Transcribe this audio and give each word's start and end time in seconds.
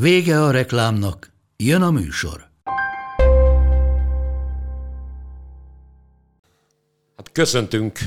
Vége 0.00 0.42
a 0.42 0.50
reklámnak, 0.50 1.32
jön 1.56 1.82
a 1.82 1.90
műsor. 1.90 2.50
Hát 7.16 7.32
köszöntünk 7.32 7.98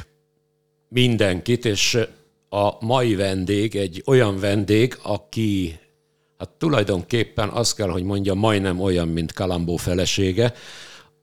mindenkit, 0.89 1.65
és 1.65 1.97
a 2.49 2.85
mai 2.85 3.15
vendég 3.15 3.75
egy 3.75 4.03
olyan 4.05 4.39
vendég, 4.39 4.97
aki 5.03 5.79
hát 6.37 6.49
tulajdonképpen 6.49 7.49
azt 7.49 7.75
kell, 7.75 7.89
hogy 7.89 8.03
mondja, 8.03 8.33
majdnem 8.33 8.79
olyan, 8.79 9.07
mint 9.07 9.33
Kalambó 9.33 9.75
felesége, 9.75 10.53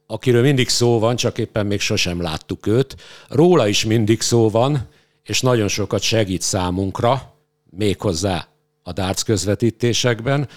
akiről 0.07 0.43
mindig 0.43 0.69
szó 0.69 0.99
van, 0.99 1.17
csak 1.17 1.39
éppen 1.39 1.67
még 1.67 1.81
sosem 1.81 2.23
láttuk 2.23 2.67
őt. 2.67 2.97
Róla 3.29 3.69
is 3.69 3.85
mindig 3.85 4.21
szó 4.21 4.51
van, 4.51 4.89
és 5.25 5.41
nagyon 5.41 5.69
sokat 5.69 6.03
segít 6.03 6.43
számunkra, 6.43 7.35
méghozzá 7.71 8.56
a 8.87 8.93
darts 8.93 9.23
közvetítésekben, 9.23 10.49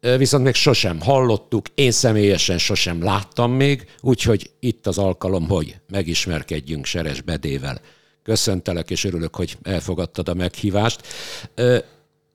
viszont 0.00 0.44
még 0.44 0.54
sosem 0.54 1.00
hallottuk, 1.00 1.66
én 1.74 1.90
személyesen 1.90 2.58
sosem 2.58 3.02
láttam 3.02 3.52
még, 3.52 3.86
úgyhogy 4.00 4.50
itt 4.60 4.86
az 4.86 4.98
alkalom, 4.98 5.48
hogy 5.48 5.76
megismerkedjünk 5.88 6.84
Seres 6.84 7.20
Bedével. 7.20 7.80
Köszöntelek, 8.22 8.90
és 8.90 9.04
örülök, 9.04 9.36
hogy 9.36 9.58
elfogadtad 9.62 10.28
a 10.28 10.34
meghívást. 10.34 11.06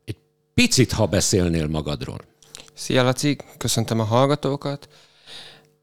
Egy 0.05 0.17
picit, 0.53 0.91
ha 0.91 1.05
beszélnél 1.05 1.67
magadról. 1.67 2.19
Szia, 2.73 3.03
Laci, 3.03 3.37
köszöntöm 3.57 3.99
a 3.99 4.03
hallgatókat. 4.03 4.89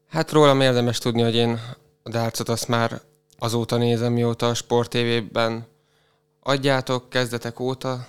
Hát 0.09 0.31
rólam 0.31 0.61
érdemes 0.61 0.97
tudni, 0.97 1.21
hogy 1.21 1.35
én 1.35 1.59
a 2.03 2.09
dárcot 2.09 2.49
azt 2.49 2.67
már 2.67 3.01
azóta 3.37 3.77
nézem, 3.77 4.13
mióta 4.13 4.47
a 4.47 4.53
Sport 4.53 4.97
adjátok, 6.39 7.09
kezdetek 7.09 7.59
óta, 7.59 8.07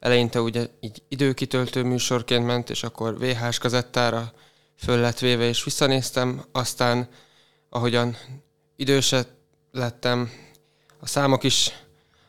eleinte 0.00 0.40
ugye 0.40 0.66
így 0.80 1.02
időkitöltő 1.08 1.82
műsorként 1.82 2.46
ment, 2.46 2.70
és 2.70 2.82
akkor 2.82 3.18
VHS 3.18 3.58
kazettára 3.58 4.32
föl 4.76 5.00
lett 5.00 5.18
véve, 5.18 5.44
és 5.44 5.64
visszanéztem, 5.64 6.44
aztán 6.52 7.08
ahogyan 7.68 8.16
idősebb 8.76 9.26
lettem, 9.72 10.30
a 11.00 11.06
számok 11.06 11.44
is 11.44 11.70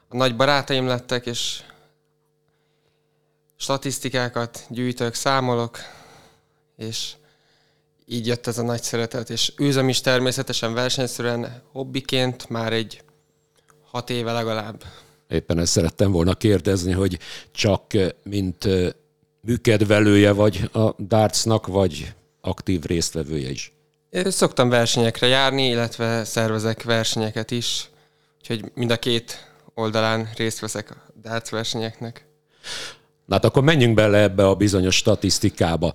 a 0.08 0.16
nagy 0.16 0.36
barátaim 0.36 0.88
lettek, 0.88 1.25
és 1.25 1.63
statisztikákat 3.58 4.66
gyűjtök, 4.69 5.13
számolok, 5.13 5.78
és 6.78 7.13
így 8.06 8.28
jött 8.28 8.47
ez 8.47 8.58
a 8.58 8.63
nagy 8.63 8.83
szeretet, 8.83 9.30
és 9.30 9.53
űzöm 9.61 9.89
is 9.89 10.02
természetesen 10.02 10.73
versenyszerűen 10.73 11.63
hobbiként 11.72 12.50
már 12.50 12.73
egy 12.73 13.03
hat 13.91 14.09
éve 14.09 14.31
legalább. 14.31 14.83
Éppen 15.31 15.59
ezt 15.59 15.71
szerettem 15.71 16.11
volna 16.11 16.33
kérdezni, 16.33 16.91
hogy 16.91 17.19
csak 17.51 17.93
eh, 17.93 18.09
mint 18.23 18.65
eh, 18.65 18.89
műkedvelője 19.41 20.31
vagy 20.31 20.69
a 20.73 20.93
dartsnak, 21.01 21.67
vagy 21.67 22.13
aktív 22.41 22.83
résztvevője 22.83 23.49
is? 23.49 23.73
Szoktam 24.25 24.69
versenyekre 24.69 25.27
járni, 25.27 25.67
illetve 25.67 26.23
szervezek 26.23 26.83
versenyeket 26.83 27.51
is, 27.51 27.89
úgyhogy 28.39 28.72
mind 28.73 28.91
a 28.91 28.97
két 28.97 29.51
oldalán 29.73 30.29
részt 30.35 30.59
veszek 30.59 30.91
a 30.91 30.95
darts 31.22 31.50
versenyeknek. 31.50 32.25
Na 33.25 33.33
hát 33.33 33.45
akkor 33.45 33.63
menjünk 33.63 33.94
bele 33.94 34.17
ebbe 34.17 34.47
a 34.47 34.56
bizonyos 34.56 34.95
statisztikába. 34.95 35.94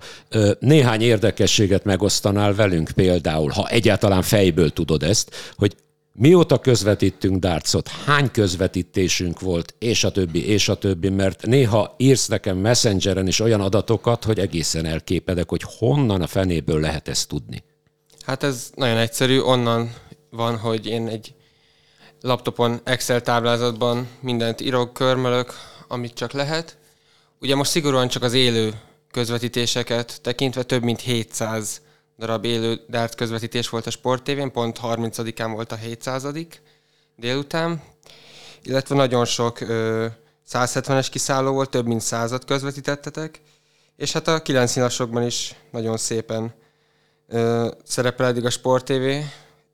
Néhány 0.59 1.01
érdekességet 1.01 1.83
megosztanál 1.83 2.53
velünk 2.53 2.91
például, 2.95 3.49
ha 3.49 3.67
egyáltalán 3.67 4.21
fejből 4.21 4.69
tudod 4.69 5.03
ezt, 5.03 5.53
hogy 5.55 5.75
Mióta 6.19 6.59
közvetítünk 6.59 7.39
dartsot, 7.39 7.87
hány 7.87 8.31
közvetítésünk 8.31 9.39
volt, 9.39 9.75
és 9.79 10.03
a 10.03 10.11
többi, 10.11 10.47
és 10.47 10.69
a 10.69 10.75
többi, 10.75 11.09
mert 11.09 11.45
néha 11.45 11.95
írsz 11.97 12.27
nekem 12.27 12.57
messengeren 12.57 13.27
is 13.27 13.39
olyan 13.39 13.61
adatokat, 13.61 14.23
hogy 14.23 14.39
egészen 14.39 14.85
elképedek, 14.85 15.49
hogy 15.49 15.61
honnan 15.77 16.21
a 16.21 16.27
fenéből 16.27 16.79
lehet 16.79 17.07
ezt 17.07 17.27
tudni. 17.27 17.63
Hát 18.25 18.43
ez 18.43 18.71
nagyon 18.75 18.97
egyszerű, 18.97 19.39
onnan 19.39 19.93
van, 20.29 20.57
hogy 20.57 20.85
én 20.85 21.07
egy 21.07 21.33
laptopon 22.21 22.79
Excel 22.83 23.21
táblázatban 23.21 24.07
mindent 24.19 24.61
írok, 24.61 24.93
körmölök, 24.93 25.53
amit 25.87 26.13
csak 26.13 26.31
lehet. 26.31 26.77
Ugye 27.41 27.55
most 27.55 27.71
szigorúan 27.71 28.07
csak 28.07 28.23
az 28.23 28.33
élő 28.33 28.73
közvetítéseket 29.11 30.21
tekintve 30.21 30.63
több 30.63 30.83
mint 30.83 30.99
700 30.99 31.81
darab 32.17 32.45
élő 32.45 32.85
dart 32.89 33.15
közvetítés 33.15 33.69
volt 33.69 33.85
a 33.85 33.89
Sport 33.89 34.23
TV-n, 34.23 34.51
pont 34.51 34.79
30-án 34.83 35.51
volt 35.53 35.71
a 35.71 35.75
700 35.75 36.27
délután, 37.15 37.81
illetve 38.61 38.95
nagyon 38.95 39.25
sok 39.25 39.61
ö, 39.61 40.05
170-es 40.51 41.07
kiszálló 41.11 41.51
volt, 41.51 41.69
több 41.69 41.85
mint 41.85 42.01
százat 42.01 42.45
közvetítettetek, 42.45 43.41
és 43.95 44.11
hát 44.11 44.27
a 44.27 44.41
9 44.41 44.71
színasokban 44.71 45.23
is 45.23 45.55
nagyon 45.71 45.97
szépen 45.97 46.53
ö, 47.27 47.71
szerepel 47.83 48.25
eddig 48.25 48.45
a 48.45 48.49
Sport 48.49 48.85
TV, 48.85 49.07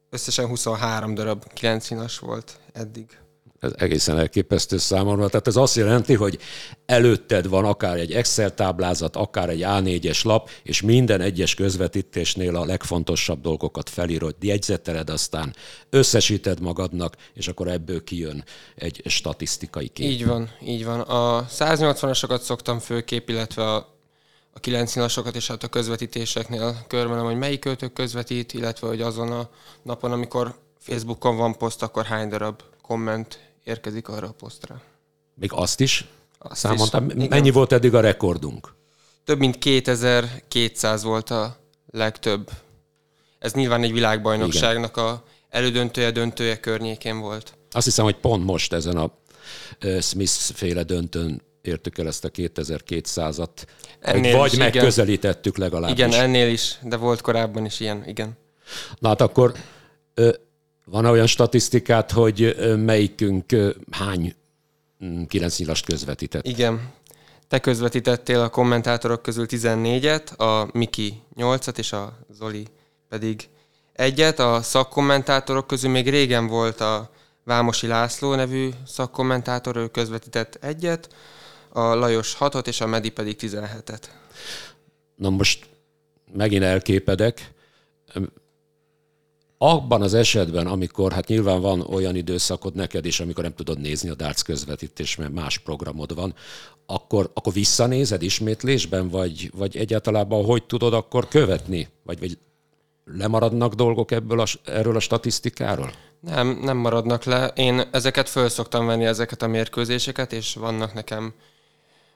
összesen 0.10 0.48
23 0.48 1.14
darab 1.14 1.54
9 1.54 1.86
színas 1.86 2.20
volt 2.20 2.60
eddig 2.74 3.23
ez 3.64 3.72
egészen 3.78 4.20
elképesztő 4.20 4.78
számomra. 4.78 5.28
Tehát 5.28 5.48
ez 5.48 5.56
azt 5.56 5.76
jelenti, 5.76 6.14
hogy 6.14 6.40
előtted 6.86 7.48
van 7.48 7.66
akár 7.66 7.98
egy 7.98 8.12
Excel 8.12 8.54
táblázat, 8.54 9.16
akár 9.16 9.50
egy 9.50 9.64
A4-es 9.64 10.24
lap, 10.24 10.50
és 10.64 10.82
minden 10.82 11.22
egyes 11.22 11.56
közvetítésnél 11.56 12.56
a 12.56 12.66
legfontosabb 12.66 13.42
dolgokat 13.42 13.90
felírod, 13.90 14.36
jegyzeteled, 14.40 15.10
aztán 15.10 15.56
összesíted 15.90 16.60
magadnak, 16.60 17.16
és 17.34 17.48
akkor 17.48 17.68
ebből 17.68 18.04
kijön 18.04 18.44
egy 18.76 19.02
statisztikai 19.06 19.88
kép. 19.88 20.10
Így 20.10 20.26
van, 20.26 20.50
így 20.66 20.86
van. 20.86 21.00
A 21.00 21.46
180-asokat 21.50 22.42
szoktam 22.42 22.80
főkép, 22.80 23.30
illetve 23.30 23.74
a 23.74 23.92
a 24.56 24.60
9 24.60 24.96
és 25.34 25.48
hát 25.48 25.64
a 25.64 25.68
közvetítéseknél 25.68 26.86
körmelem, 26.88 27.26
hogy 27.26 27.38
melyik 27.38 27.60
költők 27.60 27.94
közvetít, 27.94 28.54
illetve 28.54 28.88
hogy 28.88 29.02
azon 29.02 29.32
a 29.32 29.50
napon, 29.82 30.12
amikor 30.12 30.56
Facebookon 30.80 31.38
van 31.38 31.58
poszt, 31.58 31.84
akkor 31.84 32.06
hány 32.06 32.28
darab 32.28 32.62
komment 32.82 33.53
érkezik 33.64 34.08
arra 34.08 34.28
a 34.28 34.32
posztra. 34.32 34.82
Még 35.36 35.52
azt 35.54 35.80
is 35.80 36.06
azt 36.38 36.60
számoltam. 36.60 37.06
Is. 37.06 37.14
Mennyi 37.14 37.24
Igen. 37.24 37.52
volt 37.52 37.72
eddig 37.72 37.94
a 37.94 38.00
rekordunk? 38.00 38.74
Több 39.24 39.40
mint 39.40 39.58
2200 39.58 41.04
volt 41.04 41.30
a 41.30 41.58
legtöbb. 41.92 42.50
Ez 43.40 43.54
nyilván 43.54 43.84
egy 43.84 43.92
világbajnokságnak 43.92 44.98
a 44.98 45.24
elődöntője, 45.50 46.12
döntője 46.12 46.60
környékén 46.60 47.20
volt. 47.20 47.58
Azt 47.72 47.86
hiszem, 47.86 48.06
hogy 48.06 48.16
pont 48.16 48.46
most 48.46 48.74
ezen 48.74 48.98
a 48.98 49.12
Smith-féle 50.02 50.84
döntőn 50.84 51.42
értük 51.62 51.98
el 51.98 52.08
ezt 52.08 52.26
a 52.26 52.30
2200-at, 52.30 53.50
ennél 54.00 54.38
vagy 54.38 54.52
is, 54.52 54.58
megközelítettük 54.58 55.58
igen. 55.58 55.70
legalábbis. 55.70 56.06
Igen, 56.06 56.22
ennél 56.22 56.52
is, 56.52 56.78
de 56.82 56.98
volt 56.98 57.22
korábban 57.22 57.66
is 57.66 57.80
ilyen, 57.80 58.08
igen. 58.08 58.38
Na 59.00 59.08
hát 59.08 59.22
akkor 59.22 59.54
van 60.86 61.06
olyan 61.06 61.28
statisztikát, 61.28 62.12
hogy 62.12 62.56
melyikünk 62.78 63.56
hány 63.92 64.36
mm, 65.06 65.24
kilenc 65.24 65.58
nyilast 65.58 65.86
közvetített? 65.86 66.48
Igen. 66.48 66.92
Te 67.48 67.60
közvetítettél 67.60 68.40
a 68.40 68.50
kommentátorok 68.50 69.22
közül 69.22 69.46
14-et, 69.50 70.38
a 70.38 70.78
Miki 70.78 71.22
8-at, 71.36 71.78
és 71.78 71.92
a 71.92 72.18
Zoli 72.30 72.68
pedig 73.10 73.50
egyet. 73.94 74.40
A 74.40 74.62
szakkommentátorok 74.62 75.68
közül 75.68 75.90
még 75.90 76.10
régen 76.10 76.48
volt 76.48 76.82
a 76.82 77.10
Vámosi 77.44 77.88
László 77.88 78.36
nevű 78.36 78.70
szakkommentátor, 78.88 79.76
ő 79.76 79.88
közvetített 79.88 80.58
egyet, 80.62 81.16
a 81.70 81.82
Lajos 81.82 82.36
6-ot, 82.40 82.68
és 82.68 82.82
a 82.82 82.88
Medi 82.88 83.10
pedig 83.10 83.36
17-et. 83.40 84.02
Na 85.16 85.30
most 85.30 85.70
megint 86.34 86.64
elképedek, 86.64 87.52
abban 89.66 90.02
az 90.02 90.14
esetben, 90.14 90.68
amikor 90.68 91.12
hát 91.12 91.28
nyilván 91.28 91.62
van 91.62 91.82
olyan 91.82 92.16
időszakod 92.16 92.76
neked 92.76 93.06
is, 93.06 93.20
amikor 93.20 93.44
nem 93.44 93.54
tudod 93.54 93.80
nézni 93.80 94.10
a 94.10 94.16
darts 94.16 94.42
közvetítés, 94.42 95.16
mert 95.16 95.34
más 95.34 95.58
programod 95.58 96.16
van, 96.16 96.34
akkor, 96.86 97.32
akkor 97.34 97.54
visszanézed 97.54 98.22
ismétlésben, 98.22 99.10
vagy, 99.10 99.52
vagy 99.58 99.78
egyáltalán 99.78 100.28
hogy 100.28 100.64
tudod 100.64 100.94
akkor 100.94 101.28
követni? 101.28 101.88
Vagy, 102.04 102.20
vagy 102.20 102.38
lemaradnak 103.06 103.74
dolgok 103.74 104.12
ebből 104.12 104.40
a, 104.40 104.46
erről 104.66 104.96
a 104.96 105.00
statisztikáról? 105.00 105.92
Nem, 106.20 106.60
nem 106.62 106.78
maradnak 106.78 107.24
le. 107.24 107.52
Én 107.56 107.82
ezeket 107.92 108.30
föl 108.30 108.50
szoktam 108.50 108.86
venni, 108.86 109.06
ezeket 109.06 109.42
a 109.42 109.48
mérkőzéseket, 109.48 110.34
és 110.34 110.54
vannak 110.54 110.94
nekem 110.94 111.34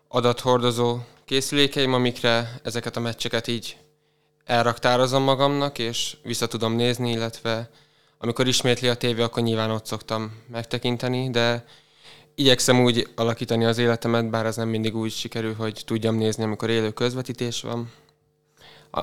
adathordozó 0.08 0.98
készülékeim, 1.26 1.94
amikre 1.94 2.60
ezeket 2.64 2.98
a 2.98 3.00
meccseket 3.00 3.48
így 3.48 3.78
elraktározom 4.48 5.24
magamnak, 5.24 5.80
és 5.80 6.18
vissza 6.24 6.48
tudom 6.48 6.74
nézni, 6.74 7.12
illetve 7.12 7.70
amikor 8.18 8.48
ismétli 8.48 8.88
a 8.88 8.96
tévé, 8.96 9.22
akkor 9.22 9.44
nyilván 9.44 9.72
ott 9.72 9.86
szoktam 9.86 10.42
megtekinteni, 10.52 11.30
de 11.30 11.66
igyekszem 12.36 12.84
úgy 12.84 13.08
alakítani 13.16 13.66
az 13.66 13.78
életemet, 13.78 14.30
bár 14.30 14.46
ez 14.46 14.56
nem 14.56 14.70
mindig 14.70 14.96
úgy 14.96 15.12
sikerül, 15.12 15.54
hogy 15.54 15.82
tudjam 15.86 16.16
nézni, 16.16 16.44
amikor 16.44 16.70
élő 16.70 16.92
közvetítés 16.92 17.62
van. 17.62 17.92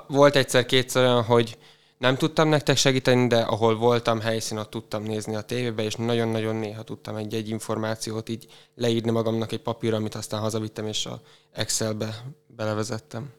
Volt 0.07 0.37
egyszer-kétszer 0.37 1.03
olyan, 1.03 1.23
hogy 1.23 1.59
nem 1.99 2.17
tudtam 2.17 2.49
nektek 2.49 2.77
segíteni, 2.77 3.27
de 3.27 3.41
ahol 3.41 3.77
voltam 3.77 4.21
helyszín, 4.21 4.59
ott 4.59 4.71
tudtam 4.71 5.03
nézni 5.03 5.35
a 5.35 5.41
tévébe, 5.41 5.83
és 5.83 5.95
nagyon-nagyon 5.95 6.57
néha 6.57 6.83
tudtam 6.83 7.17
egy-egy 7.17 7.49
információt 7.49 8.29
így 8.29 8.47
leírni 8.75 9.11
magamnak 9.11 9.53
egy 9.53 9.63
papírra, 9.63 9.97
amit 9.97 10.15
aztán 10.15 10.41
hazavittem, 10.41 10.87
és 10.87 11.07
a 11.07 11.21
Excelbe 11.53 12.25
belevezettem. 12.47 13.31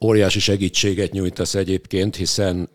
Óriási 0.00 0.38
segítséget 0.38 1.12
nyújtasz 1.12 1.54
egyébként, 1.54 2.16
hiszen 2.16 2.68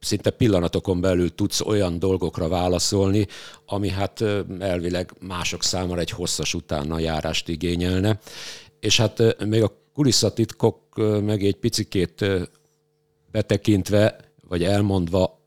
szinte 0.00 0.30
pillanatokon 0.30 1.00
belül 1.00 1.34
tudsz 1.34 1.60
olyan 1.60 1.98
dolgokra 1.98 2.48
válaszolni, 2.48 3.26
ami 3.66 3.88
hát 3.88 4.24
elvileg 4.58 5.12
mások 5.20 5.62
számára 5.62 6.00
egy 6.00 6.10
hosszas 6.10 6.54
utána 6.54 6.98
járást 6.98 7.48
igényelne. 7.48 8.18
És 8.80 8.96
hát 8.96 9.44
még 9.46 9.62
a 9.62 9.72
kulisszatitkok 9.92 10.78
meg 11.24 11.44
egy 11.44 11.56
picikét 11.56 12.24
betekintve, 13.30 14.23
vagy 14.48 14.64
elmondva 14.64 15.42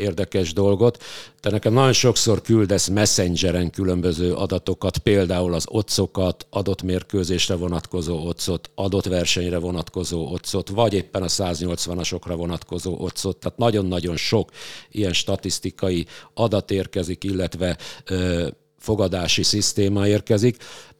érdekes 0.00 0.52
dolgot. 0.52 1.02
Te 1.40 1.50
nekem 1.50 1.72
nagyon 1.72 1.92
sokszor 1.92 2.42
küldesz 2.42 2.88
messengeren 2.88 3.70
különböző 3.70 4.34
adatokat, 4.34 4.98
például 4.98 5.54
az 5.54 5.64
otcokat, 5.68 6.46
adott 6.50 6.82
mérkőzésre 6.82 7.54
vonatkozó 7.54 8.26
otcot, 8.26 8.70
adott 8.74 9.04
versenyre 9.04 9.58
vonatkozó 9.58 10.32
otcot, 10.32 10.68
vagy 10.68 10.94
éppen 10.94 11.22
a 11.22 11.28
180-asokra 11.28 12.34
vonatkozó 12.36 12.96
otcot. 12.98 13.36
Tehát 13.36 13.58
nagyon-nagyon 13.58 14.16
sok 14.16 14.50
ilyen 14.90 15.12
statisztikai 15.12 16.06
adat 16.34 16.70
érkezik, 16.70 17.24
illetve 17.24 17.76
ö, 18.04 18.48
fogadási 18.78 19.42
szisztéma 19.42 20.06
érkezik. 20.06 20.56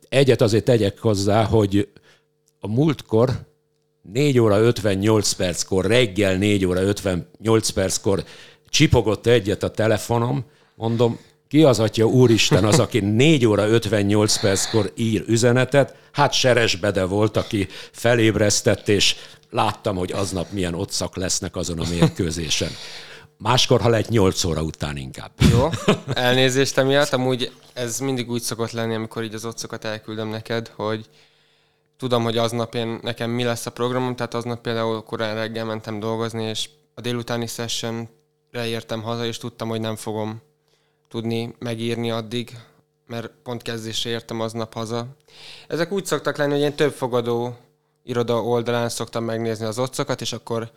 Egyet 0.09 0.41
azért 0.41 0.65
tegyek 0.65 0.99
hozzá, 0.99 1.45
hogy 1.45 1.89
a 2.61 2.69
múltkor 2.69 3.49
4 4.03 4.39
óra 4.39 4.59
58 4.59 5.33
perckor, 5.33 5.87
reggel 5.87 6.37
4 6.37 6.65
óra 6.65 6.83
58 6.83 7.69
perckor 7.69 8.25
csipogott 8.69 9.27
egyet 9.27 9.63
a 9.63 9.71
telefonom, 9.71 10.45
mondom, 10.75 11.19
ki 11.49 11.63
az 11.65 11.81
atya 11.81 12.05
úristen 12.05 12.65
az, 12.65 12.79
aki 12.79 13.01
4 13.27 13.47
óra 13.47 13.69
58 13.69 14.41
perckor 14.41 14.93
ír 14.97 15.25
üzenetet, 15.27 15.95
hát 16.13 16.33
Seresbede 16.33 17.05
volt, 17.05 17.37
aki 17.37 17.69
felébresztett, 17.93 18.89
és 18.89 19.17
láttam, 19.51 19.97
hogy 19.97 20.13
aznap 20.13 20.51
milyen 20.51 20.75
otszak 20.75 21.17
lesznek 21.17 21.57
azon 21.57 21.79
a 21.79 21.89
mérkőzésen. 21.89 22.71
Máskor, 23.37 23.81
ha 23.81 23.89
lehet 23.89 24.09
8 24.09 24.45
óra 24.45 24.63
után 24.63 24.97
inkább. 24.97 25.31
Jó, 25.53 25.69
elnézést 26.15 26.79
emiatt. 26.79 27.13
Amúgy 27.13 27.53
ez 27.73 27.99
mindig 27.99 28.31
úgy 28.31 28.43
szokott 28.43 28.71
lenni, 28.71 28.95
amikor 28.95 29.23
így 29.23 29.35
az 29.35 29.45
otcokat 29.45 29.85
elküldöm 29.85 30.29
neked, 30.29 30.73
hogy 30.77 31.07
tudom, 32.01 32.23
hogy 32.23 32.39
aznap 32.39 32.75
én, 32.75 32.99
nekem 33.03 33.31
mi 33.31 33.45
lesz 33.45 33.67
a 33.67 33.71
programom, 33.71 34.17
tehát 34.17 34.35
aznap 34.35 34.61
például 34.61 35.03
korán 35.03 35.35
reggel 35.35 35.65
mentem 35.65 36.01
dolgozni, 36.01 36.45
és 36.45 36.69
a 36.95 37.01
délutáni 37.01 37.47
session 37.47 38.09
értem 38.53 39.03
haza, 39.03 39.25
és 39.25 39.39
tudtam, 39.39 39.69
hogy 39.69 39.81
nem 39.81 39.97
fogom 39.97 40.41
tudni 41.09 41.55
megírni 41.59 42.11
addig, 42.11 42.59
mert 43.07 43.31
pont 43.43 43.63
kezdésre 43.63 44.11
értem 44.11 44.41
aznap 44.41 44.75
haza. 44.75 45.07
Ezek 45.69 45.93
úgy 45.93 46.05
szoktak 46.05 46.37
lenni, 46.37 46.53
hogy 46.53 46.61
én 46.61 46.75
több 46.75 46.93
fogadó 46.93 47.57
iroda 48.03 48.43
oldalán 48.43 48.89
szoktam 48.89 49.25
megnézni 49.25 49.65
az 49.65 49.79
otcokat, 49.79 50.21
és 50.21 50.33
akkor 50.33 50.71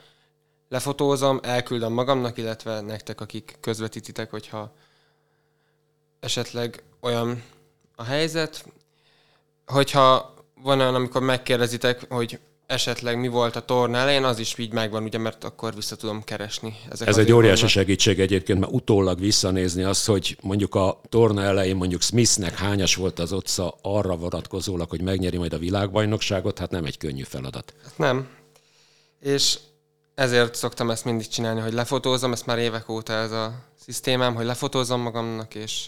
lefotózom, 0.70 1.40
elküldöm 1.44 1.94
magamnak, 1.94 2.38
illetve 2.38 2.81
nektek, 2.81 3.22
akik 3.22 3.58
közvetítitek, 3.60 4.30
hogyha 4.30 4.74
esetleg 6.20 6.84
olyan 7.00 7.44
a 7.96 8.04
helyzet. 8.04 8.66
Hogyha 9.66 10.33
van 10.63 10.80
olyan, 10.80 10.95
amikor 10.95 11.21
megkérdezitek, 11.21 12.06
hogy 12.10 12.39
esetleg 12.65 13.19
mi 13.19 13.27
volt 13.27 13.56
a 13.56 13.65
torna 13.65 13.98
elején, 13.98 14.24
az 14.24 14.39
is 14.39 14.57
így 14.57 14.74
megvan, 14.74 15.04
ugye, 15.04 15.18
mert 15.18 15.44
akkor 15.44 15.75
vissza 15.75 15.95
tudom 15.95 16.24
keresni. 16.24 16.75
Ezek 16.89 17.07
Ez 17.07 17.18
egy 17.18 17.31
óriási 17.31 17.56
vannak. 17.56 17.69
segítség 17.69 18.19
egyébként, 18.19 18.60
mert 18.60 18.71
utólag 18.71 19.19
visszanézni 19.19 19.83
azt, 19.83 20.06
hogy 20.06 20.38
mondjuk 20.42 20.75
a 20.75 21.01
torna 21.10 21.42
elején 21.42 21.75
mondjuk 21.75 22.01
Smithnek 22.01 22.57
hányas 22.57 22.95
volt 22.95 23.19
az 23.19 23.33
otca 23.33 23.75
arra 23.81 24.15
vonatkozólag, 24.15 24.89
hogy 24.89 25.01
megnyeri 25.01 25.38
majd 25.38 25.54
a 25.54 25.57
világbajnokságot, 25.57 26.60
hát 26.60 26.71
nem 26.71 26.86
egy 26.86 26.98
könnyű 26.98 27.24
feladat. 27.24 27.74
Hát 27.83 27.98
nem. 27.98 28.27
És 29.19 29.57
ezért 30.15 30.56
szoktam 30.56 30.89
ezt 30.89 31.06
mindig 31.06 31.27
csinálni, 31.27 31.62
hogy 31.62 31.74
lefotózom, 31.74 32.31
ezt 32.31 32.45
már 32.45 32.57
évek 32.57 32.89
óta 32.89 33.13
ez 33.13 33.31
a 33.31 33.54
szisztémám, 33.86 34.36
hogy 34.36 34.45
lefotózom 34.45 35.01
magamnak, 35.01 35.56
és 35.56 35.86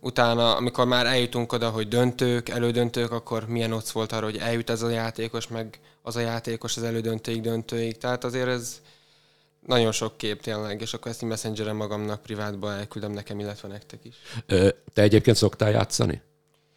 utána, 0.00 0.56
amikor 0.56 0.86
már 0.86 1.06
eljutunk 1.06 1.52
oda, 1.52 1.70
hogy 1.70 1.88
döntők, 1.88 2.48
elődöntők, 2.48 3.12
akkor 3.12 3.46
milyen 3.46 3.72
ott 3.72 3.88
volt 3.88 4.12
arra, 4.12 4.24
hogy 4.24 4.36
eljut 4.36 4.70
ez 4.70 4.82
a 4.82 4.88
játékos, 4.88 5.48
meg 5.48 5.78
az 6.02 6.16
a 6.16 6.20
játékos 6.20 6.76
az 6.76 6.82
elődöntőig, 6.82 7.40
döntőig. 7.40 7.98
Tehát 7.98 8.24
azért 8.24 8.48
ez 8.48 8.80
nagyon 9.66 9.92
sok 9.92 10.16
kép 10.16 10.42
tényleg, 10.42 10.80
és 10.80 10.94
akkor 10.94 11.10
ezt 11.10 11.22
messengeren 11.22 11.76
magamnak 11.76 12.22
privátba 12.22 12.72
elküldöm 12.72 13.12
nekem, 13.12 13.40
illetve 13.40 13.68
nektek 13.68 14.00
is. 14.02 14.14
Ö, 14.46 14.68
te 14.94 15.02
egyébként 15.02 15.36
szoktál 15.36 15.70
játszani? 15.70 16.22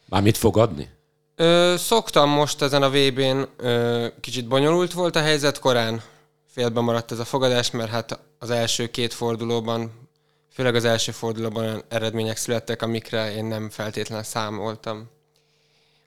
Mármit 0.08 0.36
fogadni? 0.36 0.88
Ö, 1.36 1.74
szoktam 1.78 2.30
most 2.30 2.62
ezen 2.62 2.82
a 2.82 2.90
VB-n, 2.90 3.42
ö, 3.56 4.06
kicsit 4.20 4.48
bonyolult 4.48 4.92
volt 4.92 5.16
a 5.16 5.20
helyzet, 5.20 5.58
korán 5.58 6.02
félbe 6.46 6.80
maradt 6.80 7.12
ez 7.12 7.18
a 7.18 7.24
fogadás, 7.24 7.70
mert 7.70 7.90
hát 7.90 8.18
az 8.38 8.50
első 8.50 8.86
két 8.86 9.14
fordulóban 9.14 10.03
főleg 10.54 10.74
az 10.74 10.84
első 10.84 11.12
fordulóban 11.12 11.64
olyan 11.64 11.82
eredmények 11.88 12.36
születtek, 12.36 12.82
amikre 12.82 13.34
én 13.34 13.44
nem 13.44 13.70
feltétlenül 13.70 14.24
számoltam. 14.24 15.10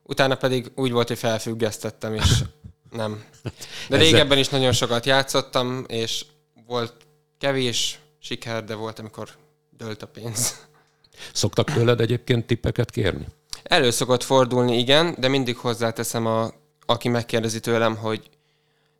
Utána 0.03 0.35
pedig 0.35 0.71
úgy 0.75 0.91
volt, 0.91 1.07
hogy 1.07 1.17
felfüggesztettem, 1.17 2.13
és 2.13 2.43
nem. 2.91 3.23
De 3.89 3.97
régebben 3.97 4.37
is 4.37 4.47
nagyon 4.49 4.71
sokat 4.71 5.05
játszottam, 5.05 5.85
és 5.87 6.25
volt 6.67 6.93
kevés 7.39 7.99
siker, 8.19 8.63
de 8.63 8.75
volt, 8.75 8.99
amikor 8.99 9.29
dölt 9.77 10.01
a 10.01 10.07
pénz. 10.07 10.67
Szoktak 11.33 11.71
tőled 11.71 12.01
egyébként 12.01 12.45
tippeket 12.45 12.91
kérni? 12.91 13.25
Elő 13.63 13.89
szokott 13.89 14.23
fordulni, 14.23 14.77
igen, 14.77 15.15
de 15.17 15.27
mindig 15.27 15.57
hozzáteszem, 15.57 16.25
a, 16.25 16.51
aki 16.85 17.09
megkérdezi 17.09 17.59
tőlem, 17.59 17.95
hogy 17.95 18.29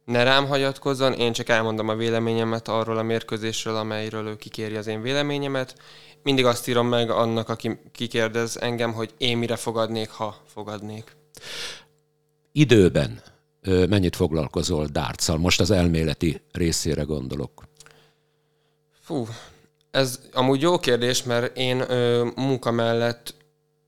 ne 0.08 0.24
rám 0.24 0.48
hagyatkozzon, 0.48 1.14
én 1.14 1.34
csak 1.34 1.50
elmondom 1.50 1.88
a 1.88 1.96
véleményemet 1.96 2.68
arról 2.68 2.98
a 2.98 3.04
mérkőzésről, 3.04 3.76
amelyről 3.76 4.28
ő 4.28 4.36
kikéri 4.36 4.76
az 4.76 4.88
én 4.88 5.02
véleményemet. 5.02 5.76
Mindig 6.24 6.46
azt 6.46 6.68
írom 6.68 6.88
meg 6.88 7.10
annak, 7.10 7.50
aki 7.50 7.80
kikérdez 7.92 8.58
engem, 8.58 8.94
hogy 8.94 9.14
én 9.18 9.38
mire 9.38 9.56
fogadnék, 9.56 10.10
ha 10.10 10.42
fogadnék. 10.46 11.16
Időben 12.52 13.22
mennyit 13.62 14.16
foglalkozol 14.16 14.86
dárccal? 14.86 15.38
Most 15.38 15.60
az 15.60 15.72
elméleti 15.72 16.42
részére 16.52 17.04
gondolok. 17.04 17.64
Fú, 19.02 19.28
ez 19.92 20.20
amúgy 20.34 20.62
jó 20.62 20.80
kérdés, 20.80 21.24
mert 21.24 21.58
én 21.58 21.80
ö, 21.80 22.28
munka 22.36 22.72
mellett, 22.72 23.36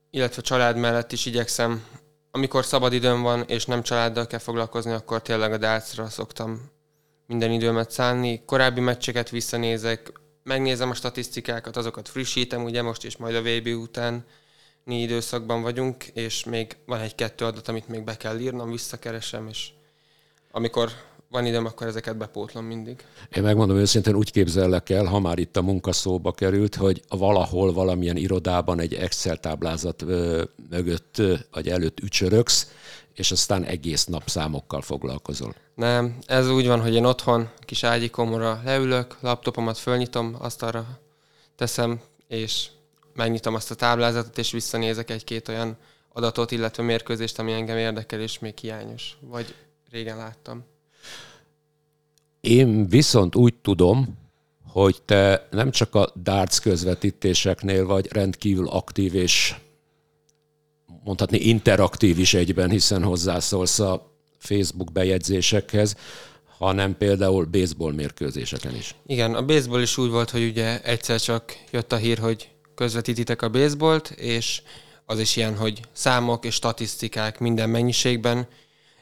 illetve 0.10 0.41
család 0.41 0.77
mellett 0.77 1.12
is 1.12 1.25
igyekszem 1.25 1.84
amikor 2.31 2.65
szabad 2.65 2.93
időm 2.93 3.21
van, 3.21 3.43
és 3.48 3.65
nem 3.65 3.81
családdal 3.81 4.27
kell 4.27 4.39
foglalkozni, 4.39 4.91
akkor 4.91 5.21
tényleg 5.21 5.51
a 5.51 5.57
dárcra 5.57 6.09
szoktam 6.09 6.71
minden 7.27 7.51
időmet 7.51 7.91
szánni. 7.91 8.45
Korábbi 8.45 8.79
meccseket 8.79 9.29
visszanézek, 9.29 10.12
megnézem 10.43 10.89
a 10.89 10.93
statisztikákat, 10.93 11.77
azokat 11.77 12.09
frissítem, 12.09 12.63
ugye 12.63 12.81
most 12.81 13.03
is 13.03 13.17
majd 13.17 13.36
a 13.36 13.41
VB 13.41 13.67
után 13.67 14.25
időszakban 14.86 15.62
vagyunk, 15.62 16.03
és 16.03 16.43
még 16.43 16.77
van 16.86 17.00
egy-kettő 17.00 17.45
adat, 17.45 17.67
amit 17.67 17.88
még 17.88 18.03
be 18.03 18.17
kell 18.17 18.39
írnom, 18.39 18.71
visszakeresem, 18.71 19.48
és 19.48 19.69
amikor 20.51 20.91
van 21.29 21.45
időm, 21.45 21.65
akkor 21.65 21.88
ezeket 21.88 22.17
bepótlom 22.17 22.65
mindig. 22.65 23.05
Én 23.36 23.43
megmondom 23.43 23.77
őszintén, 23.77 24.15
úgy 24.15 24.31
képzellek 24.31 24.89
el, 24.89 25.05
ha 25.05 25.19
már 25.19 25.39
itt 25.39 25.57
a 25.57 25.62
munka 25.62 25.91
szóba 25.91 26.31
került, 26.31 26.75
hogy 26.75 27.03
valahol 27.09 27.74
valamilyen 27.74 28.17
irodában 28.17 28.79
egy 28.79 28.93
Excel 28.93 29.38
táblázat 29.38 30.05
mögött 30.69 31.21
vagy 31.51 31.69
előtt 31.69 32.00
ücsöröksz, 32.00 32.71
és 33.13 33.31
aztán 33.31 33.63
egész 33.63 34.05
nap 34.05 34.29
számokkal 34.29 34.81
foglalkozol. 34.81 35.55
Nem, 35.75 36.17
ez 36.25 36.50
úgy 36.50 36.67
van, 36.67 36.81
hogy 36.81 36.93
én 36.93 37.05
otthon 37.05 37.50
kis 37.59 37.83
ágyikomra 37.83 38.62
leülök, 38.65 39.17
laptopomat 39.21 39.77
fölnyitom, 39.77 40.36
azt 40.39 40.63
arra 40.63 41.00
teszem, 41.55 42.01
és 42.27 42.67
megnyitom 43.13 43.55
azt 43.55 43.71
a 43.71 43.75
táblázatot, 43.75 44.38
és 44.38 44.51
visszanézek 44.51 45.09
egy-két 45.09 45.48
olyan 45.48 45.77
adatot, 46.13 46.51
illetve 46.51 46.83
mérkőzést, 46.83 47.39
ami 47.39 47.51
engem 47.51 47.77
érdekel, 47.77 48.19
és 48.19 48.39
még 48.39 48.57
hiányos, 48.57 49.17
vagy 49.21 49.55
régen 49.91 50.17
láttam. 50.17 50.65
Én 52.41 52.88
viszont 52.88 53.36
úgy 53.36 53.53
tudom, 53.53 54.17
hogy 54.67 55.01
te 55.05 55.48
nem 55.51 55.72
csak 55.72 55.96
a 55.96 56.12
darts 56.24 56.60
közvetítéseknél 56.60 57.86
vagy 57.86 58.08
rendkívül 58.12 58.67
aktív 58.67 59.15
és 59.15 59.55
mondhatni 61.03 61.38
interaktív 61.38 62.19
is 62.19 62.34
egyben, 62.34 62.69
hiszen 62.69 63.03
hozzászólsz 63.03 63.79
a 63.79 64.17
Facebook 64.38 64.91
bejegyzésekhez, 64.91 65.96
hanem 66.58 66.98
például 66.98 67.46
baseball 67.46 67.93
mérkőzéseken 67.93 68.75
is. 68.75 68.96
Igen, 69.05 69.36
a 69.36 69.46
baseball 69.46 69.81
is 69.81 69.98
úgy 69.98 70.10
volt, 70.10 70.29
hogy 70.29 70.43
ugye 70.43 70.81
egyszer 70.81 71.19
csak 71.19 71.58
jött 71.72 71.91
a 71.91 71.96
hír, 71.96 72.17
hogy 72.17 72.50
közvetítitek 72.75 73.41
a 73.41 73.50
baseballt, 73.50 74.10
és 74.10 74.62
az 75.05 75.19
is 75.19 75.36
ilyen, 75.36 75.55
hogy 75.55 75.81
számok 75.91 76.46
és 76.46 76.53
statisztikák 76.53 77.39
minden 77.39 77.69
mennyiségben, 77.69 78.48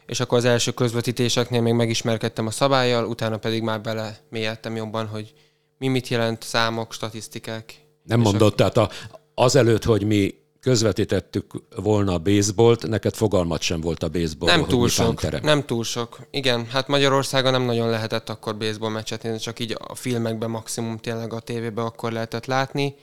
és 0.08 0.20
akkor 0.20 0.38
az 0.38 0.46
első 0.46 0.72
közvetítéseknél 0.72 1.62
még 1.62 1.74
megismerkedtem 1.74 2.48
a 2.48 2.52
szabályjal, 2.52 3.06
utána 3.06 3.38
pedig 3.38 3.62
már 3.62 3.82
bele 3.82 4.20
mélyedtem 4.30 4.76
jobban, 4.76 5.08
hogy 5.08 5.34
mi 5.78 5.88
mit 5.88 6.08
jelent 6.08 6.44
számok, 6.44 6.94
statisztikák. 6.94 7.74
Nem 8.04 8.20
mondott, 8.20 8.54
a... 8.54 8.56
tehát 8.56 8.78
a, 8.78 8.90
azelőtt, 9.34 9.84
hogy 9.84 10.04
mi 10.04 10.34
közvetítettük 10.60 11.54
volna 11.76 12.14
a 12.14 12.18
baseballt, 12.18 12.88
neked 12.88 13.16
fogalmat 13.16 13.62
sem 13.62 13.82
volt 13.82 14.04
a 14.04 14.10
baseball. 14.10 14.50
Nem 14.56 14.66
túl 14.66 14.90
sok, 14.90 15.42
nem 15.42 15.66
túl 15.66 15.84
sok. 15.84 16.20
Igen, 16.32 16.66
hát 16.66 16.88
Magyarországon 16.88 17.52
nem 17.52 17.62
nagyon 17.62 17.90
lehetett 17.90 18.30
akkor 18.30 18.58
baseball 18.58 18.90
meccset 18.90 19.24
nézni, 19.24 19.40
csak 19.40 19.60
így 19.60 19.76
a 19.80 19.96
filmekben 19.96 20.50
maximum 20.50 20.98
tényleg 20.98 21.34
a 21.34 21.40
tévében 21.40 21.86
akkor 21.86 22.12
lehetett 22.12 22.46
látni. 22.46 22.96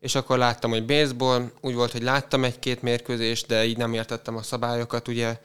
És 0.00 0.14
akkor 0.14 0.38
láttam, 0.38 0.70
hogy 0.70 0.84
baseball, 0.84 1.50
úgy 1.60 1.74
volt, 1.74 1.92
hogy 1.92 2.02
láttam 2.02 2.44
egy-két 2.44 2.82
mérkőzést, 2.82 3.46
de 3.46 3.64
így 3.64 3.76
nem 3.76 3.92
értettem 3.92 4.36
a 4.36 4.42
szabályokat, 4.42 5.08
ugye, 5.08 5.38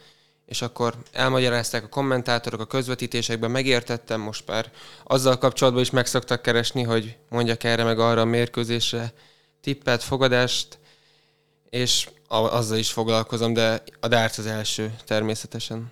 és 0.48 0.62
akkor 0.62 0.96
elmagyarázták 1.12 1.84
a 1.84 1.89
kommentátorok 1.89 2.60
a 2.60 2.66
közvetítésekben, 2.66 3.51
megértettem, 3.51 4.22
most 4.22 4.48
már 4.48 4.72
azzal 5.04 5.38
kapcsolatban 5.38 5.82
is 5.82 5.89
megszoktak 5.89 6.42
keresni, 6.42 6.84
hogy 6.84 7.18
mondjak 7.30 7.63
erre 7.63 7.84
meg 7.84 8.00
arra 8.00 8.22
a 8.22 8.25
mérkőzésre 8.25 9.13
tippet, 9.62 10.04
fogadást, 10.04 10.80
és 11.70 12.10
azzal 12.27 12.77
is 12.77 12.92
foglalkozom, 12.92 13.54
de 13.54 13.84
a 14.00 14.08
darts 14.08 14.38
az 14.38 14.46
első 14.46 14.96
természetesen. 15.06 15.92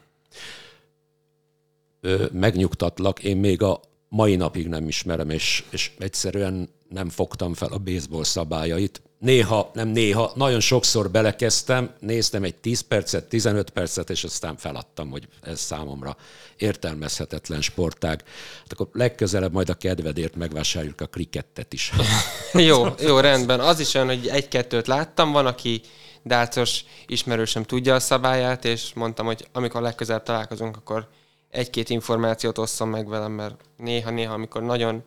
Ö, 2.02 2.26
megnyugtatlak, 2.32 3.24
én 3.24 3.38
még 3.38 3.62
a 3.62 3.80
mai 4.08 4.36
napig 4.36 4.68
nem 4.68 4.88
ismerem, 4.88 5.30
és, 5.30 5.64
és 5.70 5.92
egyszerűen 5.98 6.70
nem 6.90 7.10
fogtam 7.10 7.54
fel 7.54 7.70
a 7.72 7.78
baseball 7.78 8.24
szabályait. 8.24 9.02
Néha, 9.26 9.70
nem 9.74 9.88
néha, 9.88 10.32
nagyon 10.36 10.60
sokszor 10.60 11.12
belekezdtem, 11.12 11.94
néztem 12.00 12.44
egy 12.44 12.56
10 12.56 12.82
percet, 12.82 13.24
15 13.24 13.70
percet, 13.70 14.10
és 14.10 14.24
aztán 14.24 14.58
feladtam, 14.58 15.10
hogy 15.10 15.28
ez 15.42 15.60
számomra 15.60 16.18
értelmezhetetlen 16.58 17.62
sportág. 17.62 18.24
Hát 18.60 18.72
akkor 18.72 18.88
legközelebb 18.92 19.54
majd 19.54 19.70
a 19.70 19.74
kedvedért 19.74 20.36
megvásároljuk 20.36 21.02
a 21.02 21.06
krikettet 21.06 21.74
is. 21.74 21.92
jó, 22.70 22.86
jó, 23.00 23.20
rendben. 23.20 23.60
Az 23.60 23.80
is 23.80 23.94
olyan, 23.94 24.08
hogy 24.08 24.28
egy-kettőt 24.28 24.88
láttam, 24.88 25.32
van, 25.32 25.46
aki 25.46 25.82
dárcos 26.24 26.84
ismerősöm 27.08 27.64
tudja 27.64 27.96
a 27.96 28.00
szabályát, 28.00 28.66
és 28.66 28.94
mondtam, 28.94 29.26
hogy 29.26 29.48
amikor 29.52 29.82
legközelebb 29.82 30.24
találkozunk, 30.24 30.78
akkor 30.78 31.08
egy-két 31.50 31.90
információt 31.90 32.58
osszam 32.58 32.90
meg 32.90 33.08
velem, 33.08 33.32
mert 33.32 33.56
néha-néha, 33.78 34.34
amikor 34.34 34.64
nagyon 34.64 35.04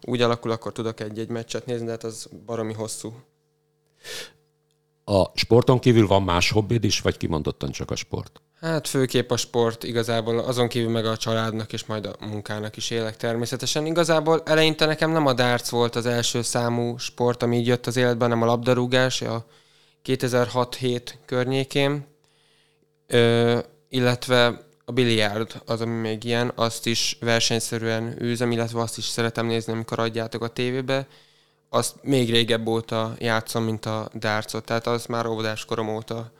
úgy 0.00 0.22
alakul, 0.22 0.50
akkor 0.50 0.72
tudok 0.72 1.00
egy-egy 1.00 1.28
meccset 1.28 1.66
nézni, 1.66 1.84
de 1.84 1.90
hát 1.90 2.04
az 2.04 2.28
baromi 2.46 2.72
hosszú. 2.72 3.14
A 5.04 5.38
sporton 5.38 5.78
kívül 5.78 6.06
van 6.06 6.22
más 6.22 6.50
hobbid 6.50 6.84
is, 6.84 7.00
vagy 7.00 7.16
kimondottan 7.16 7.70
csak 7.70 7.90
a 7.90 7.96
sport? 7.96 8.40
Hát 8.60 8.88
főképp 8.88 9.30
a 9.30 9.36
sport, 9.36 9.84
igazából 9.84 10.38
azon 10.38 10.68
kívül 10.68 10.90
meg 10.90 11.06
a 11.06 11.16
családnak 11.16 11.72
és 11.72 11.84
majd 11.84 12.06
a 12.06 12.16
munkának 12.20 12.76
is 12.76 12.90
élek 12.90 13.16
természetesen. 13.16 13.86
Igazából 13.86 14.42
eleinte 14.44 14.86
nekem 14.86 15.10
nem 15.10 15.26
a 15.26 15.32
darts 15.32 15.68
volt 15.68 15.96
az 15.96 16.06
első 16.06 16.42
számú 16.42 16.98
sport, 16.98 17.42
ami 17.42 17.56
így 17.56 17.66
jött 17.66 17.86
az 17.86 17.96
életben, 17.96 18.28
hanem 18.28 18.42
a 18.42 18.50
labdarúgás, 18.50 19.22
a 19.22 19.46
2006-7 20.04 21.00
környékén, 21.24 22.12
Ö, 23.06 23.58
illetve 23.88 24.66
a 24.84 24.92
biliárd 24.92 25.62
az, 25.66 25.80
ami 25.80 26.00
még 26.00 26.24
ilyen, 26.24 26.52
azt 26.54 26.86
is 26.86 27.16
versenyszerűen 27.20 28.22
űzem, 28.22 28.52
illetve 28.52 28.80
azt 28.80 28.98
is 28.98 29.04
szeretem 29.04 29.46
nézni, 29.46 29.72
amikor 29.72 29.98
adjátok 29.98 30.42
a 30.42 30.48
tévébe. 30.48 31.06
Azt 31.74 31.94
még 32.02 32.30
régebb 32.30 32.66
óta 32.66 33.14
játszom, 33.18 33.64
mint 33.64 33.86
a 33.86 34.08
dárcot, 34.12 34.64
tehát 34.64 34.86
az 34.86 35.06
már 35.06 35.26
óvodás 35.26 35.64
korom 35.64 35.88
óta 35.88 36.32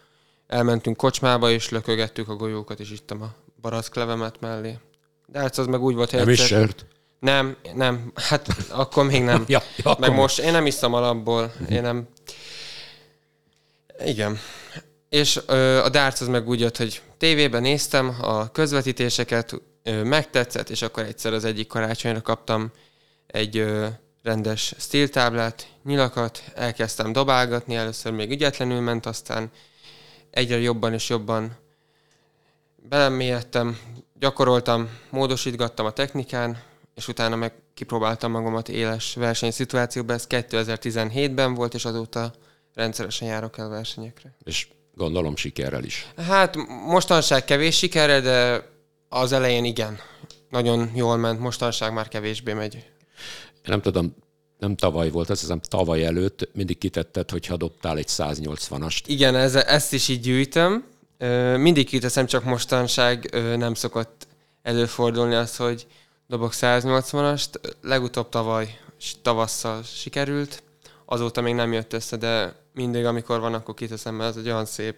elmentünk 0.46 0.96
kocsmába, 0.96 1.50
és 1.50 1.68
lökögettük 1.68 2.28
a 2.28 2.34
golyókat, 2.34 2.80
és 2.80 2.90
ittam 2.90 3.22
a 3.22 3.34
baracklevemet 3.60 4.40
mellé. 4.40 4.78
Dárc 5.26 5.58
az 5.58 5.66
meg 5.66 5.82
úgy 5.82 5.94
volt, 5.94 6.10
hogy 6.10 6.18
Nem 6.18 6.28
egyszer... 6.28 6.44
is 6.44 6.50
sört? 6.50 6.86
Nem, 7.18 7.56
nem, 7.74 8.12
hát 8.14 8.48
akkor 8.70 9.04
még 9.04 9.22
nem. 9.22 9.44
ja, 9.54 9.62
ja, 9.76 9.96
meg 9.98 10.14
most 10.14 10.38
én 10.38 10.52
nem 10.52 10.66
iszom 10.66 10.94
alapból, 10.94 11.52
én 11.70 11.82
nem... 11.82 12.08
Igen. 14.04 14.38
És 15.08 15.40
ö, 15.46 15.82
a 15.82 15.88
darts 15.88 16.20
az 16.20 16.28
meg 16.28 16.48
úgy 16.48 16.60
jött, 16.60 16.76
hogy 16.76 17.02
tévében 17.18 17.62
néztem 17.62 18.16
a 18.20 18.50
közvetítéseket, 18.50 19.60
ö, 19.82 20.02
megtetszett, 20.02 20.70
és 20.70 20.82
akkor 20.82 21.02
egyszer 21.04 21.32
az 21.32 21.44
egyik 21.44 21.66
karácsonyra 21.66 22.20
kaptam 22.20 22.70
egy 23.26 23.58
ö, 23.58 23.86
rendes 24.24 24.74
stíltáblát, 24.78 25.68
nyilakat, 25.82 26.42
elkezdtem 26.54 27.12
dobálgatni, 27.12 27.74
először 27.74 28.12
még 28.12 28.30
ügyetlenül 28.30 28.80
ment, 28.80 29.06
aztán 29.06 29.50
egyre 30.30 30.58
jobban 30.58 30.92
és 30.92 31.08
jobban 31.08 31.56
belemélyedtem, 32.88 33.78
gyakoroltam, 34.18 34.88
módosítgattam 35.10 35.86
a 35.86 35.90
technikán, 35.90 36.62
és 36.94 37.08
utána 37.08 37.36
meg 37.36 37.52
kipróbáltam 37.74 38.30
magamat 38.30 38.68
éles 38.68 39.14
versenyszituációban. 39.14 40.14
Ez 40.14 40.26
2017-ben 40.28 41.54
volt, 41.54 41.74
és 41.74 41.84
azóta 41.84 42.32
rendszeresen 42.74 43.28
járok 43.28 43.58
el 43.58 43.68
versenyekre. 43.68 44.36
És 44.44 44.68
gondolom 44.94 45.36
sikerrel 45.36 45.84
is. 45.84 46.06
Hát 46.16 46.56
mostanság 46.86 47.44
kevés 47.44 47.76
sikerrel, 47.78 48.20
de 48.20 48.68
az 49.08 49.32
elején 49.32 49.64
igen. 49.64 49.98
Nagyon 50.50 50.90
jól 50.94 51.16
ment, 51.16 51.40
mostanság 51.40 51.92
már 51.92 52.08
kevésbé 52.08 52.52
megy. 52.52 52.92
Nem 53.64 53.80
tudom, 53.80 54.14
nem 54.58 54.76
tavaly 54.76 55.10
volt, 55.10 55.30
azt 55.30 55.40
hiszem 55.40 55.60
tavaly 55.60 56.04
előtt 56.04 56.48
mindig 56.54 56.78
kitetted, 56.78 57.30
hogyha 57.30 57.56
dobtál 57.56 57.96
egy 57.96 58.08
180-ast. 58.08 59.00
Igen, 59.06 59.34
ez, 59.34 59.54
ezt 59.54 59.92
is 59.92 60.08
így 60.08 60.20
gyűjtöm. 60.20 60.84
Mindig 61.56 61.86
kiteszem, 61.86 62.26
csak 62.26 62.44
mostanság 62.44 63.34
nem 63.56 63.74
szokott 63.74 64.26
előfordulni 64.62 65.34
az, 65.34 65.56
hogy 65.56 65.86
dobok 66.28 66.52
180-ast. 66.54 67.48
Legutóbb 67.82 68.28
tavaly, 68.28 68.78
tavasszal 69.22 69.82
sikerült, 69.82 70.62
azóta 71.04 71.40
még 71.40 71.54
nem 71.54 71.72
jött 71.72 71.92
össze, 71.92 72.16
de 72.16 72.54
mindig, 72.74 73.04
amikor 73.04 73.40
van, 73.40 73.54
akkor 73.54 73.74
kiteszem, 73.74 74.14
mert 74.14 74.30
ez 74.30 74.36
egy 74.36 74.46
olyan 74.46 74.64
szép 74.64 74.96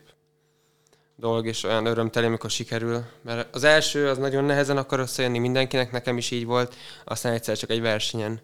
dolog, 1.16 1.46
és 1.46 1.62
olyan 1.62 1.87
örömteli, 1.87 2.26
amikor 2.26 2.50
sikerül. 2.50 3.04
Mert 3.23 3.54
az 3.54 3.64
első, 3.64 4.08
az 4.08 4.18
nagyon 4.18 4.44
nehezen 4.44 4.76
akar 4.76 5.00
összejönni 5.00 5.38
mindenkinek, 5.38 5.92
nekem 5.92 6.16
is 6.16 6.30
így 6.30 6.44
volt, 6.44 6.75
aztán 7.04 7.32
egyszer 7.32 7.56
csak 7.56 7.70
egy 7.70 7.80
versenyen 7.80 8.40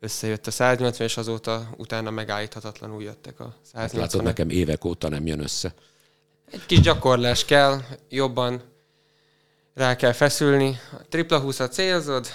összejött 0.00 0.46
a 0.46 0.50
180, 0.50 1.06
és 1.06 1.16
azóta 1.16 1.68
utána 1.76 2.10
megállíthatatlanul 2.10 3.02
jöttek 3.02 3.40
a 3.40 3.54
180 3.62 3.80
hát 3.80 3.92
látod, 3.92 4.22
nekem 4.22 4.50
évek 4.50 4.84
óta 4.84 5.08
nem 5.08 5.26
jön 5.26 5.40
össze. 5.40 5.74
Egy 6.50 6.66
kis 6.66 6.80
gyakorlás 6.80 7.44
kell, 7.44 7.80
jobban 8.08 8.62
rá 9.74 9.96
kell 9.96 10.12
feszülni. 10.12 10.80
A 10.92 11.02
tripla 11.08 11.38
20 11.38 11.60
a 11.60 11.68
célzod, 11.68 12.26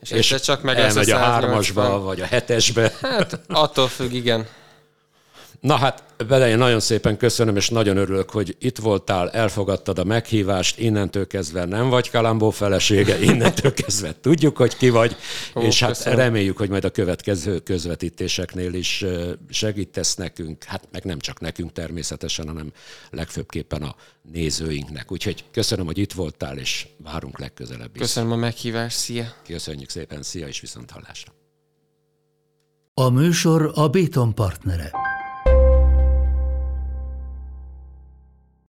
és, 0.00 0.10
és 0.10 0.40
csak 0.40 0.62
meg 0.62 0.78
elmegy 0.78 1.10
a 1.10 1.18
hármasba, 1.18 2.00
vagy 2.00 2.20
a 2.20 2.26
hetesbe. 2.26 2.92
Hát 3.00 3.40
attól 3.48 3.88
függ, 3.88 4.12
igen. 4.12 4.46
Na 5.60 5.76
hát, 5.76 6.04
vele 6.28 6.48
én 6.48 6.58
nagyon 6.58 6.80
szépen 6.80 7.16
köszönöm, 7.16 7.56
és 7.56 7.68
nagyon 7.68 7.96
örülök, 7.96 8.30
hogy 8.30 8.56
itt 8.58 8.78
voltál, 8.78 9.30
elfogadtad 9.30 9.98
a 9.98 10.04
meghívást, 10.04 10.78
innentől 10.78 11.26
kezdve 11.26 11.64
nem 11.64 11.88
vagy 11.88 12.10
Kalambó 12.10 12.50
felesége, 12.50 13.20
innentől 13.30 13.74
kezdve 13.74 14.14
tudjuk, 14.20 14.56
hogy 14.56 14.76
ki 14.76 14.88
vagy, 14.88 15.16
Ó, 15.54 15.60
és 15.60 15.80
hát 15.80 15.88
köszönöm. 15.88 16.18
reméljük, 16.18 16.56
hogy 16.56 16.68
majd 16.68 16.84
a 16.84 16.90
következő 16.90 17.58
közvetítéseknél 17.58 18.74
is 18.74 19.04
segítesz 19.50 20.14
nekünk, 20.14 20.64
hát 20.64 20.88
meg 20.92 21.04
nem 21.04 21.18
csak 21.18 21.40
nekünk 21.40 21.72
természetesen, 21.72 22.46
hanem 22.46 22.72
legfőbbképpen 23.10 23.82
a 23.82 23.94
nézőinknek. 24.32 25.12
Úgyhogy 25.12 25.44
köszönöm, 25.52 25.86
hogy 25.86 25.98
itt 25.98 26.12
voltál, 26.12 26.58
és 26.58 26.86
várunk 27.04 27.38
legközelebb 27.38 27.94
is. 27.94 28.00
Köszönöm 28.00 28.32
a 28.32 28.36
meghívást, 28.36 28.96
szia! 28.96 29.32
Köszönjük 29.46 29.90
szépen, 29.90 30.22
szia, 30.22 30.46
és 30.46 30.60
viszont 30.60 30.90
hallásra! 30.90 31.32
A 32.94 33.08
műsor 33.08 33.70
a 33.74 33.88
Béton 33.88 34.34
partnere. 34.34 35.09